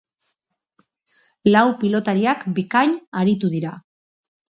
Lau 1.53 1.61
pilotariak 1.83 2.49
bikain 2.61 2.99
aritu 3.25 3.55
dira. 3.57 3.79